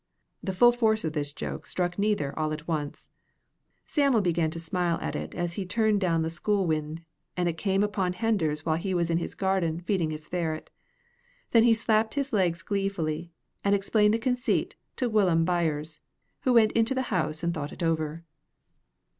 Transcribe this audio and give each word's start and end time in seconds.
The 0.41 0.51
full 0.55 0.71
force 0.71 1.03
of 1.03 1.13
this 1.13 1.31
joke 1.31 1.67
struck 1.67 1.99
neither 1.99 2.33
all 2.35 2.51
at 2.53 2.67
once. 2.67 3.11
Sam'l 3.85 4.19
began 4.23 4.49
to 4.49 4.59
smile 4.59 4.97
at 4.99 5.15
it 5.15 5.35
as 5.35 5.53
he 5.53 5.63
turned 5.63 6.01
down 6.01 6.23
the 6.23 6.31
school 6.31 6.65
wynd, 6.65 7.03
and 7.37 7.47
it 7.47 7.55
came 7.59 7.83
upon 7.83 8.13
Henders 8.13 8.65
while 8.65 8.77
he 8.77 8.95
was 8.95 9.11
in 9.11 9.19
his 9.19 9.35
garden 9.35 9.79
feeding 9.81 10.09
his 10.09 10.27
ferret. 10.27 10.71
Then 11.51 11.65
he 11.65 11.75
slapped 11.75 12.15
his 12.15 12.33
legs 12.33 12.63
gleefully, 12.63 13.31
and 13.63 13.75
explained 13.75 14.15
the 14.15 14.17
conceit 14.17 14.75
to 14.95 15.07
Will'um 15.07 15.45
Byars, 15.45 15.99
who 16.39 16.53
went 16.53 16.71
into 16.71 16.95
the 16.95 17.13
house 17.13 17.43
and 17.43 17.53
thought 17.53 17.71
it 17.71 17.83
over. 17.83 18.23